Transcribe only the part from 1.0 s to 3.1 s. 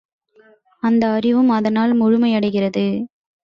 அறிவும் அதனால் முழுமை அடைகிறது.